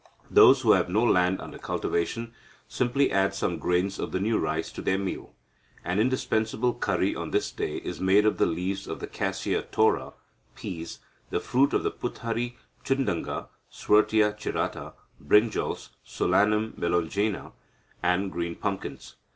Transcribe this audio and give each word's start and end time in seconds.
Those 0.31 0.61
who 0.61 0.71
have 0.71 0.89
no 0.89 1.03
land 1.03 1.39
under 1.39 1.59
cultivation 1.59 2.33
simply 2.67 3.11
add 3.11 3.35
some 3.35 3.59
grains 3.59 3.99
of 3.99 4.11
the 4.11 4.19
new 4.19 4.39
rice 4.39 4.71
to 4.71 4.81
their 4.81 4.97
meal. 4.97 5.35
An 5.85 5.99
indispensable 5.99 6.73
curry 6.73 7.13
on 7.15 7.29
this 7.29 7.51
day 7.51 7.77
is 7.77 8.01
made 8.01 8.25
of 8.25 8.39
the 8.39 8.47
leaves 8.47 8.87
of 8.87 8.99
Cassia 9.11 9.61
Tora, 9.71 10.13
peas, 10.55 11.01
the 11.29 11.39
fruit 11.39 11.71
of 11.71 11.83
puthari 11.99 12.57
chundanga 12.83 13.49
(Swertia 13.71 14.33
Chirata), 14.35 14.93
brinjals 15.23 15.89
(Solanum 16.03 16.73
Melongena), 16.79 17.51
and 18.01 18.31
green 18.31 18.55
pumpkins. 18.55 19.17